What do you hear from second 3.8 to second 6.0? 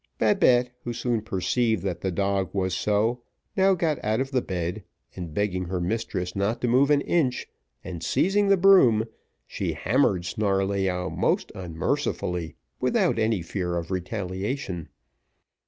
out of the bed, and begging her